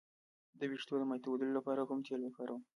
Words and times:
د 0.59 0.61
ویښتو 0.71 0.95
د 0.99 1.03
ماتیدو 1.11 1.47
لپاره 1.57 1.81
کوم 1.89 1.99
تېل 2.05 2.21
وکاروم؟ 2.23 2.61